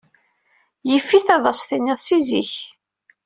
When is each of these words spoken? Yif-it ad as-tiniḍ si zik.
Yif-it 0.89 1.27
ad 1.35 1.45
as-tiniḍ 1.51 1.99
si 2.05 2.19
zik. 2.29 2.53